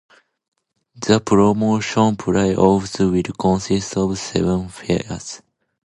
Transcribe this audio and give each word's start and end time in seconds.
The 0.95 1.19
Promotion 1.19 2.15
Play–offs 2.15 2.97
will 2.97 3.21
consist 3.37 3.95
of 3.97 4.17
seven 4.17 4.67
phases. 4.67 5.43